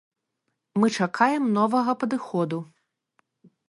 Мы 0.83 0.87
чакаем 1.03 1.43
новага 1.59 1.97
падыходу. 2.05 2.57